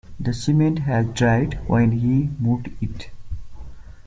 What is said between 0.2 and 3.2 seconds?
cement had dried when he moved it.